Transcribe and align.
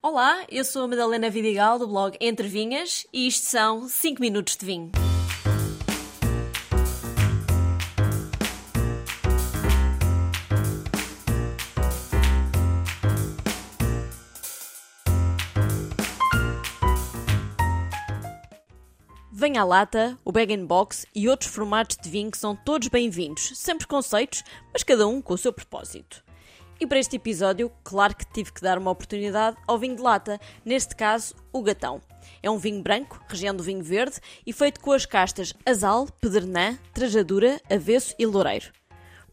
Olá, 0.00 0.46
eu 0.48 0.64
sou 0.64 0.84
a 0.84 0.88
Madalena 0.88 1.28
Vidigal 1.28 1.76
do 1.76 1.88
blog 1.88 2.16
Entre 2.20 2.46
Vinhas 2.46 3.04
e 3.12 3.26
isto 3.26 3.46
são 3.46 3.88
5 3.88 4.20
minutos 4.20 4.56
de 4.56 4.64
vinho. 4.64 4.92
Vem 19.32 19.58
à 19.58 19.64
lata, 19.64 20.16
o 20.24 20.30
bag 20.30 20.56
box 20.58 21.06
e 21.12 21.28
outros 21.28 21.50
formatos 21.50 21.96
de 22.00 22.08
vinho 22.08 22.30
que 22.30 22.38
são 22.38 22.54
todos 22.54 22.86
bem-vindos, 22.86 23.50
sem 23.58 23.76
preconceitos, 23.76 24.44
mas 24.72 24.84
cada 24.84 25.08
um 25.08 25.20
com 25.20 25.34
o 25.34 25.38
seu 25.38 25.52
propósito. 25.52 26.27
E 26.80 26.86
para 26.86 27.00
este 27.00 27.16
episódio, 27.16 27.72
claro 27.82 28.14
que 28.14 28.24
tive 28.24 28.52
que 28.52 28.60
dar 28.60 28.78
uma 28.78 28.92
oportunidade 28.92 29.56
ao 29.66 29.76
vinho 29.76 29.96
de 29.96 30.02
lata, 30.02 30.40
neste 30.64 30.94
caso, 30.94 31.34
o 31.52 31.60
Gatão. 31.60 32.00
É 32.40 32.48
um 32.48 32.56
vinho 32.56 32.80
branco, 32.80 33.20
região 33.28 33.52
do 33.52 33.64
vinho 33.64 33.82
verde, 33.82 34.20
e 34.46 34.52
feito 34.52 34.78
com 34.78 34.92
as 34.92 35.04
castas 35.04 35.52
Azal, 35.66 36.06
Pedernã, 36.20 36.78
Trajadura, 36.94 37.60
Avesso 37.68 38.14
e 38.16 38.24
Loureiro. 38.24 38.70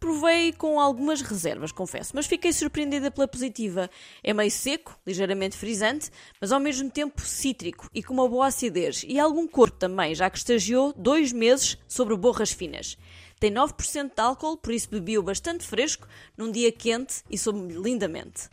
Provei 0.00 0.52
com 0.52 0.80
algumas 0.80 1.20
reservas, 1.20 1.70
confesso, 1.70 2.12
mas 2.14 2.26
fiquei 2.26 2.52
surpreendida 2.52 3.10
pela 3.10 3.28
positiva. 3.28 3.90
É 4.22 4.32
meio 4.32 4.50
seco, 4.50 4.98
ligeiramente 5.06 5.56
frisante, 5.56 6.10
mas 6.40 6.50
ao 6.50 6.60
mesmo 6.60 6.90
tempo 6.90 7.20
cítrico 7.22 7.88
e 7.94 8.02
com 8.02 8.14
uma 8.14 8.28
boa 8.28 8.46
acidez 8.46 9.04
e 9.06 9.18
algum 9.18 9.46
corpo 9.46 9.78
também, 9.78 10.14
já 10.14 10.30
que 10.30 10.38
estagiou 10.38 10.94
dois 10.96 11.30
meses 11.30 11.76
sobre 11.88 12.16
borras 12.16 12.52
finas. 12.52 12.96
Tem 13.44 13.52
9% 13.52 14.14
de 14.14 14.22
álcool, 14.22 14.56
por 14.56 14.72
isso 14.72 14.88
bebi-o 14.88 15.22
bastante 15.22 15.66
fresco, 15.66 16.08
num 16.34 16.50
dia 16.50 16.72
quente 16.72 17.22
e 17.28 17.36
soube-me 17.36 17.74
lindamente. 17.74 18.48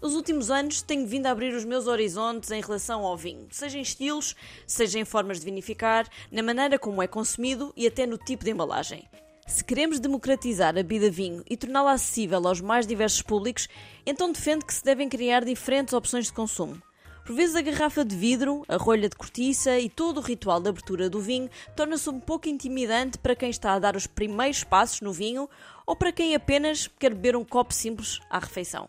Nos 0.00 0.14
últimos 0.14 0.50
anos 0.50 0.80
tenho 0.80 1.06
vindo 1.06 1.26
a 1.26 1.32
abrir 1.32 1.52
os 1.52 1.62
meus 1.62 1.86
horizontes 1.86 2.50
em 2.50 2.62
relação 2.62 3.04
ao 3.04 3.14
vinho, 3.14 3.48
seja 3.50 3.76
em 3.76 3.82
estilos, 3.82 4.34
seja 4.66 4.98
em 4.98 5.04
formas 5.04 5.38
de 5.38 5.44
vinificar, 5.44 6.08
na 6.30 6.42
maneira 6.42 6.78
como 6.78 7.02
é 7.02 7.06
consumido 7.06 7.74
e 7.76 7.86
até 7.86 8.06
no 8.06 8.16
tipo 8.16 8.42
de 8.42 8.52
embalagem. 8.52 9.06
Se 9.46 9.62
queremos 9.62 10.00
democratizar 10.00 10.70
a 10.70 10.72
bebida 10.72 11.10
vinho 11.10 11.44
e 11.46 11.54
torná-la 11.54 11.92
acessível 11.92 12.48
aos 12.48 12.62
mais 12.62 12.86
diversos 12.86 13.20
públicos, 13.20 13.68
então 14.06 14.32
defendo 14.32 14.64
que 14.64 14.72
se 14.72 14.82
devem 14.82 15.10
criar 15.10 15.44
diferentes 15.44 15.92
opções 15.92 16.24
de 16.24 16.32
consumo. 16.32 16.82
Por 17.24 17.36
vezes 17.36 17.54
a 17.54 17.62
garrafa 17.62 18.04
de 18.04 18.16
vidro, 18.16 18.64
a 18.66 18.76
rolha 18.76 19.08
de 19.08 19.14
cortiça 19.14 19.78
e 19.78 19.88
todo 19.88 20.18
o 20.18 20.20
ritual 20.20 20.60
de 20.60 20.68
abertura 20.68 21.08
do 21.08 21.20
vinho 21.20 21.48
torna-se 21.76 22.10
um 22.10 22.18
pouco 22.18 22.48
intimidante 22.48 23.16
para 23.16 23.36
quem 23.36 23.48
está 23.48 23.74
a 23.74 23.78
dar 23.78 23.94
os 23.94 24.08
primeiros 24.08 24.64
passos 24.64 25.00
no 25.00 25.12
vinho 25.12 25.48
ou 25.86 25.94
para 25.94 26.10
quem 26.10 26.34
apenas 26.34 26.88
quer 26.98 27.10
beber 27.10 27.36
um 27.36 27.44
copo 27.44 27.72
simples 27.72 28.18
à 28.28 28.40
refeição. 28.40 28.88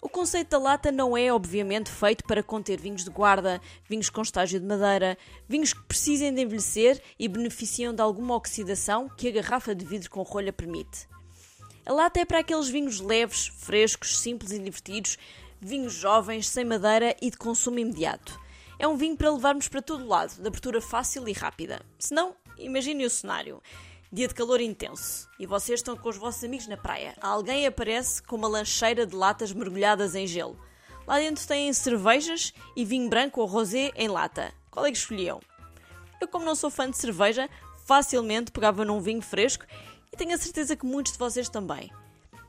O 0.00 0.08
conceito 0.08 0.50
da 0.50 0.58
lata 0.58 0.92
não 0.92 1.16
é, 1.16 1.32
obviamente, 1.32 1.90
feito 1.90 2.22
para 2.24 2.44
conter 2.44 2.80
vinhos 2.80 3.02
de 3.02 3.10
guarda, 3.10 3.60
vinhos 3.88 4.08
com 4.08 4.22
estágio 4.22 4.60
de 4.60 4.66
madeira, 4.66 5.18
vinhos 5.48 5.72
que 5.72 5.82
precisem 5.82 6.32
de 6.32 6.42
envelhecer 6.42 7.02
e 7.18 7.26
beneficiam 7.26 7.92
de 7.92 8.00
alguma 8.00 8.36
oxidação 8.36 9.08
que 9.08 9.26
a 9.26 9.32
garrafa 9.32 9.74
de 9.74 9.84
vidro 9.84 10.08
com 10.08 10.22
rolha 10.22 10.52
permite. 10.52 11.08
A 11.84 11.92
lata 11.92 12.20
é 12.20 12.24
para 12.24 12.38
aqueles 12.38 12.68
vinhos 12.68 13.00
leves, 13.00 13.48
frescos, 13.48 14.18
simples 14.20 14.52
e 14.52 14.60
divertidos, 14.60 15.18
vinhos 15.60 15.92
jovens, 15.92 16.48
sem 16.48 16.64
madeira 16.64 17.16
e 17.20 17.30
de 17.30 17.36
consumo 17.36 17.78
imediato. 17.78 18.38
É 18.78 18.86
um 18.86 18.96
vinho 18.96 19.16
para 19.16 19.30
levarmos 19.30 19.68
para 19.68 19.80
todo 19.80 20.06
lado, 20.06 20.34
de 20.40 20.46
abertura 20.46 20.80
fácil 20.80 21.28
e 21.28 21.32
rápida. 21.32 21.80
Se 21.98 22.12
não, 22.12 22.34
imagine 22.58 23.04
o 23.04 23.10
cenário. 23.10 23.62
Dia 24.12 24.28
de 24.28 24.34
calor 24.34 24.60
intenso 24.60 25.28
e 25.38 25.46
vocês 25.46 25.80
estão 25.80 25.96
com 25.96 26.08
os 26.08 26.16
vossos 26.16 26.44
amigos 26.44 26.68
na 26.68 26.76
praia. 26.76 27.16
Alguém 27.20 27.66
aparece 27.66 28.22
com 28.22 28.36
uma 28.36 28.48
lancheira 28.48 29.06
de 29.06 29.16
latas 29.16 29.52
mergulhadas 29.52 30.14
em 30.14 30.26
gelo. 30.26 30.58
Lá 31.06 31.18
dentro 31.18 31.46
têm 31.46 31.72
cervejas 31.72 32.52
e 32.74 32.84
vinho 32.84 33.08
branco 33.08 33.40
ou 33.40 33.46
rosé 33.46 33.92
em 33.96 34.08
lata. 34.08 34.52
Qual 34.70 34.84
é 34.86 34.90
que 34.90 34.98
escolhiam? 34.98 35.40
Eu, 36.20 36.28
como 36.28 36.44
não 36.44 36.54
sou 36.54 36.70
fã 36.70 36.90
de 36.90 36.96
cerveja, 36.96 37.48
facilmente 37.84 38.52
pegava 38.52 38.84
num 38.84 39.00
vinho 39.00 39.22
fresco 39.22 39.64
e 40.12 40.16
tenho 40.16 40.34
a 40.34 40.38
certeza 40.38 40.76
que 40.76 40.86
muitos 40.86 41.12
de 41.12 41.18
vocês 41.18 41.48
também. 41.48 41.90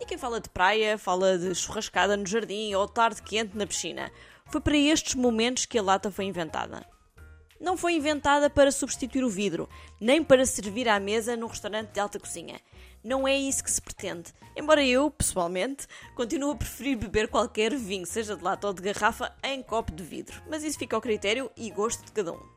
Quem 0.07 0.17
fala 0.17 0.39
de 0.39 0.47
praia, 0.47 0.97
fala 0.97 1.37
de 1.37 1.53
churrascada 1.53 2.15
no 2.15 2.25
jardim 2.25 2.73
ou 2.73 2.87
tarde 2.87 3.21
quente 3.21 3.57
na 3.57 3.67
piscina. 3.67 4.09
Foi 4.45 4.61
para 4.61 4.77
estes 4.77 5.15
momentos 5.15 5.65
que 5.65 5.77
a 5.77 5.81
lata 5.81 6.09
foi 6.09 6.23
inventada. 6.23 6.87
Não 7.59 7.75
foi 7.75 7.95
inventada 7.95 8.49
para 8.49 8.71
substituir 8.71 9.25
o 9.25 9.29
vidro, 9.29 9.67
nem 9.99 10.23
para 10.23 10.45
servir 10.45 10.87
à 10.87 10.97
mesa 10.97 11.35
num 11.35 11.47
restaurante 11.47 11.89
de 11.89 11.99
alta 11.99 12.17
cozinha. 12.17 12.61
Não 13.03 13.27
é 13.27 13.35
isso 13.35 13.61
que 13.61 13.69
se 13.69 13.81
pretende. 13.81 14.33
Embora 14.55 14.81
eu, 14.81 15.11
pessoalmente, 15.11 15.85
continue 16.15 16.53
a 16.53 16.55
preferir 16.55 16.97
beber 16.97 17.27
qualquer 17.27 17.75
vinho, 17.75 18.05
seja 18.05 18.37
de 18.37 18.43
lata 18.43 18.65
ou 18.65 18.73
de 18.73 18.81
garrafa, 18.81 19.35
em 19.43 19.61
copo 19.61 19.91
de 19.91 20.03
vidro. 20.03 20.41
Mas 20.49 20.63
isso 20.63 20.79
fica 20.79 20.95
ao 20.95 21.01
critério 21.01 21.51
e 21.57 21.69
gosto 21.69 22.05
de 22.05 22.13
cada 22.13 22.31
um. 22.31 22.56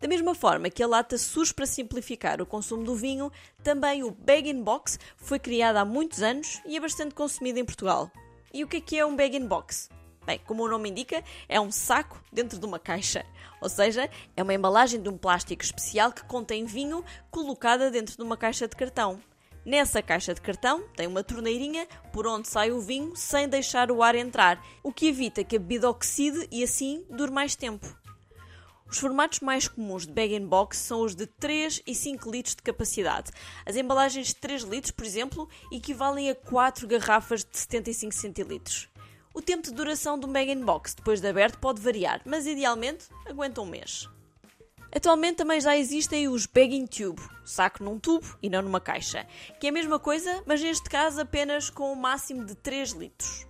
Da 0.00 0.06
mesma 0.06 0.34
forma 0.34 0.70
que 0.70 0.82
a 0.82 0.86
lata 0.86 1.18
surge 1.18 1.52
para 1.52 1.66
simplificar 1.66 2.40
o 2.40 2.46
consumo 2.46 2.84
do 2.84 2.94
vinho, 2.94 3.32
também 3.64 4.04
o 4.04 4.12
bag-in-box 4.12 4.98
foi 5.16 5.40
criado 5.40 5.76
há 5.76 5.84
muitos 5.84 6.22
anos 6.22 6.60
e 6.64 6.76
é 6.76 6.80
bastante 6.80 7.14
consumido 7.14 7.58
em 7.58 7.64
Portugal. 7.64 8.10
E 8.54 8.62
o 8.62 8.68
que 8.68 8.76
é 8.76 8.80
que 8.80 8.98
é 8.98 9.04
um 9.04 9.16
bag-in-box? 9.16 9.90
Bem, 10.24 10.40
como 10.46 10.62
o 10.62 10.68
nome 10.68 10.90
indica, 10.90 11.24
é 11.48 11.60
um 11.60 11.72
saco 11.72 12.22
dentro 12.32 12.58
de 12.58 12.66
uma 12.66 12.78
caixa. 12.78 13.24
Ou 13.60 13.68
seja, 13.68 14.08
é 14.36 14.42
uma 14.42 14.54
embalagem 14.54 15.00
de 15.00 15.08
um 15.08 15.18
plástico 15.18 15.64
especial 15.64 16.12
que 16.12 16.24
contém 16.24 16.64
vinho 16.64 17.04
colocada 17.30 17.90
dentro 17.90 18.16
de 18.16 18.22
uma 18.22 18.36
caixa 18.36 18.68
de 18.68 18.76
cartão. 18.76 19.20
Nessa 19.64 20.00
caixa 20.00 20.32
de 20.32 20.40
cartão 20.40 20.84
tem 20.94 21.06
uma 21.06 21.24
torneirinha 21.24 21.88
por 22.12 22.26
onde 22.26 22.46
sai 22.46 22.70
o 22.70 22.80
vinho 22.80 23.16
sem 23.16 23.48
deixar 23.48 23.90
o 23.90 24.02
ar 24.02 24.14
entrar, 24.14 24.62
o 24.82 24.92
que 24.92 25.08
evita 25.08 25.42
que 25.42 25.56
a 25.56 25.58
bebida 25.58 25.90
oxide 25.90 26.46
e 26.52 26.62
assim 26.62 27.04
dure 27.10 27.32
mais 27.32 27.56
tempo. 27.56 27.86
Os 28.90 28.98
formatos 28.98 29.40
mais 29.40 29.68
comuns 29.68 30.06
de 30.06 30.12
bag-in-box 30.12 30.78
são 30.78 31.02
os 31.02 31.14
de 31.14 31.26
3 31.26 31.82
e 31.86 31.94
5 31.94 32.30
litros 32.30 32.56
de 32.56 32.62
capacidade. 32.62 33.30
As 33.66 33.76
embalagens 33.76 34.28
de 34.28 34.36
3 34.36 34.62
litros, 34.62 34.90
por 34.92 35.04
exemplo, 35.04 35.48
equivalem 35.70 36.30
a 36.30 36.34
4 36.34 36.88
garrafas 36.88 37.44
de 37.44 37.58
75 37.58 38.14
centilitros. 38.14 38.88
O 39.34 39.42
tempo 39.42 39.64
de 39.64 39.74
duração 39.74 40.18
do 40.18 40.26
bag-in-box 40.26 40.94
depois 40.94 41.20
de 41.20 41.28
aberto 41.28 41.58
pode 41.58 41.82
variar, 41.82 42.22
mas 42.24 42.46
idealmente 42.46 43.04
aguenta 43.26 43.60
um 43.60 43.66
mês. 43.66 44.08
Atualmente 44.90 45.36
também 45.36 45.60
já 45.60 45.76
existem 45.76 46.26
os 46.26 46.46
bag-in-tube, 46.46 47.20
saco 47.44 47.84
num 47.84 47.98
tubo 47.98 48.38
e 48.42 48.48
não 48.48 48.62
numa 48.62 48.80
caixa, 48.80 49.26
que 49.60 49.66
é 49.66 49.70
a 49.70 49.72
mesma 49.72 49.98
coisa, 49.98 50.42
mas 50.46 50.62
neste 50.62 50.88
caso 50.88 51.20
apenas 51.20 51.68
com 51.68 51.90
o 51.90 51.92
um 51.92 51.94
máximo 51.94 52.42
de 52.46 52.54
3 52.54 52.92
litros. 52.92 53.46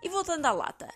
E 0.00 0.08
voltando 0.08 0.46
à 0.46 0.52
lata, 0.52 0.88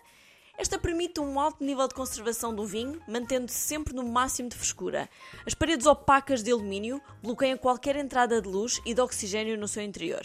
esta 0.57 0.77
permite 0.77 1.19
um 1.19 1.39
alto 1.39 1.63
nível 1.63 1.87
de 1.87 1.95
conservação 1.95 2.53
do 2.53 2.65
vinho, 2.65 3.01
mantendo-se 3.07 3.57
sempre 3.57 3.93
no 3.93 4.03
máximo 4.03 4.49
de 4.49 4.55
frescura. 4.55 5.09
As 5.45 5.53
paredes 5.53 5.85
opacas 5.85 6.43
de 6.43 6.51
alumínio 6.51 7.01
bloqueiam 7.21 7.57
qualquer 7.57 7.95
entrada 7.95 8.41
de 8.41 8.47
luz 8.47 8.81
e 8.85 8.93
de 8.93 9.01
oxigênio 9.01 9.57
no 9.57 9.67
seu 9.67 9.83
interior. 9.83 10.23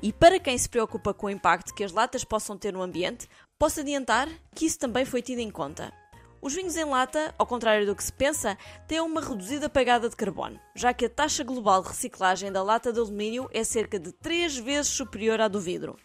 E 0.00 0.12
para 0.12 0.38
quem 0.38 0.56
se 0.56 0.68
preocupa 0.68 1.12
com 1.12 1.26
o 1.26 1.30
impacto 1.30 1.74
que 1.74 1.84
as 1.84 1.92
latas 1.92 2.24
possam 2.24 2.56
ter 2.56 2.72
no 2.72 2.82
ambiente, 2.82 3.28
posso 3.58 3.80
adiantar 3.80 4.28
que 4.54 4.64
isso 4.64 4.78
também 4.78 5.04
foi 5.04 5.20
tido 5.20 5.40
em 5.40 5.50
conta. 5.50 5.92
Os 6.40 6.54
vinhos 6.54 6.76
em 6.76 6.84
lata, 6.84 7.34
ao 7.36 7.44
contrário 7.44 7.84
do 7.84 7.96
que 7.96 8.04
se 8.04 8.12
pensa, 8.12 8.56
têm 8.86 9.00
uma 9.00 9.20
reduzida 9.20 9.68
pegada 9.68 10.08
de 10.08 10.14
carbono, 10.14 10.58
já 10.72 10.94
que 10.94 11.06
a 11.06 11.10
taxa 11.10 11.42
global 11.42 11.82
de 11.82 11.88
reciclagem 11.88 12.52
da 12.52 12.62
lata 12.62 12.92
de 12.92 13.00
alumínio 13.00 13.48
é 13.52 13.64
cerca 13.64 13.98
de 13.98 14.12
3 14.12 14.56
vezes 14.58 14.92
superior 14.92 15.40
à 15.40 15.48
do 15.48 15.60
vidro. 15.60 15.98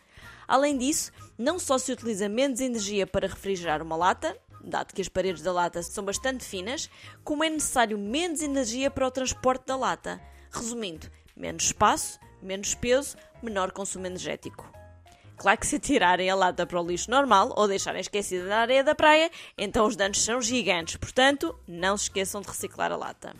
Além 0.47 0.77
disso, 0.77 1.11
não 1.37 1.57
só 1.59 1.77
se 1.77 1.91
utiliza 1.91 2.29
menos 2.29 2.59
energia 2.59 3.07
para 3.07 3.27
refrigerar 3.27 3.81
uma 3.81 3.95
lata, 3.95 4.37
dado 4.63 4.93
que 4.93 5.01
as 5.01 5.09
paredes 5.09 5.41
da 5.41 5.51
lata 5.51 5.83
são 5.83 6.03
bastante 6.03 6.43
finas, 6.43 6.89
como 7.23 7.43
é 7.43 7.49
necessário 7.49 7.97
menos 7.97 8.41
energia 8.41 8.89
para 8.89 9.07
o 9.07 9.11
transporte 9.11 9.65
da 9.65 9.75
lata. 9.75 10.21
Resumindo, 10.51 11.09
menos 11.35 11.65
espaço, 11.65 12.19
menos 12.41 12.75
peso, 12.75 13.17
menor 13.41 13.71
consumo 13.71 14.05
energético. 14.05 14.71
Claro 15.35 15.59
que 15.59 15.67
se 15.67 15.79
tirarem 15.79 16.29
a 16.29 16.35
lata 16.35 16.65
para 16.65 16.79
o 16.79 16.85
lixo 16.85 17.09
normal 17.09 17.53
ou 17.57 17.67
deixarem 17.67 17.99
esquecida 17.99 18.45
na 18.45 18.59
areia 18.59 18.83
da 18.83 18.95
praia, 18.95 19.29
então 19.57 19.85
os 19.85 19.95
danos 19.95 20.23
são 20.23 20.41
gigantes, 20.41 20.95
portanto, 20.95 21.57
não 21.67 21.97
se 21.97 22.03
esqueçam 22.03 22.41
de 22.41 22.47
reciclar 22.47 22.91
a 22.91 22.95
lata. 22.95 23.35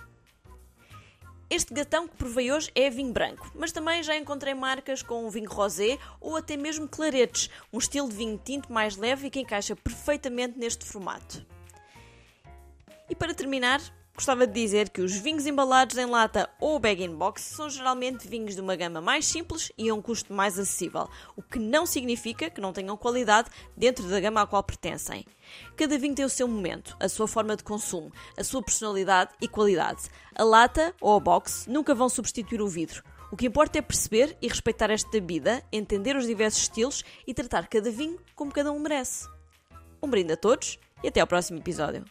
Este 1.49 1.73
gatão 1.73 2.07
que 2.07 2.15
provei 2.15 2.51
hoje 2.51 2.71
é 2.73 2.89
vinho 2.89 3.11
branco, 3.11 3.51
mas 3.53 3.71
também 3.71 4.01
já 4.01 4.15
encontrei 4.15 4.53
marcas 4.53 5.03
com 5.03 5.29
vinho 5.29 5.49
rosé 5.49 5.99
ou 6.19 6.35
até 6.35 6.57
mesmo 6.57 6.87
claretes, 6.87 7.49
um 7.71 7.77
estilo 7.77 8.09
de 8.09 8.15
vinho 8.15 8.41
tinto 8.43 8.71
mais 8.71 8.95
leve 8.95 9.27
e 9.27 9.29
que 9.29 9.39
encaixa 9.39 9.75
perfeitamente 9.75 10.57
neste 10.57 10.85
formato. 10.85 11.45
E 13.09 13.15
para 13.15 13.33
terminar, 13.33 13.81
Gostava 14.15 14.45
de 14.45 14.54
dizer 14.54 14.89
que 14.89 15.01
os 15.01 15.15
vinhos 15.15 15.48
embalados 15.48 15.98
em 15.98 16.06
lata 16.06 16.48
ou 16.60 16.77
bag-in-box 16.77 17.42
são 17.42 17.68
geralmente 17.68 18.27
vinhos 18.27 18.54
de 18.54 18.62
uma 18.62 18.75
gama 18.75 19.01
mais 19.01 19.25
simples 19.25 19.71
e 19.75 19.89
a 19.89 19.94
um 19.95 20.04
custo 20.04 20.31
mais 20.31 20.60
acessível, 20.60 21.10
o 21.36 21.42
que 21.42 21.57
não 21.57 21.83
significa 21.88 22.48
que 22.48 22.62
não 22.62 22.71
tenham 22.71 22.95
qualidade 22.95 23.50
dentro 23.75 24.07
da 24.07 24.19
gama 24.19 24.44
à 24.44 24.45
qual 24.45 24.62
pertencem. 24.62 25.25
Cada 25.75 25.98
vinho 25.98 26.13
tem 26.13 26.24
o 26.24 26.30
seu 26.30 26.48
momento, 26.48 26.95
a 27.00 27.10
sua 27.10 27.27
forma 27.27 27.56
de 27.56 27.63
consumo, 27.63 28.12
a 28.38 28.44
sua 28.44 28.62
personalidade 28.62 29.31
e 29.42 29.48
qualidade. 29.48 30.04
A 30.36 30.44
lata 30.44 30.94
ou 31.01 31.15
a 31.15 31.19
box 31.19 31.65
nunca 31.68 31.95
vão 31.95 32.07
substituir 32.07 32.62
o 32.62 32.68
vidro. 32.68 33.04
O 33.31 33.36
que 33.36 33.48
importa 33.48 33.80
é 33.80 33.81
perceber 33.81 34.38
e 34.39 34.48
respeitar 34.48 34.92
esta 34.92 35.10
bebida, 35.10 35.63
entender 35.71 36.15
os 36.15 36.27
diversos 36.27 36.62
estilos 36.62 37.04
e 37.25 37.33
tratar 37.33 37.68
cada 37.68 37.89
vinho 37.89 38.19
como 38.36 38.54
cada 38.54 38.71
um 38.71 38.77
merece. 38.77 39.27
Um 40.04 40.07
brinde 40.07 40.33
a 40.33 40.38
todos 40.38 40.77
e 41.04 41.07
até 41.07 41.19
ao 41.19 41.25
próximo 41.25 41.57
episódio. 41.57 42.06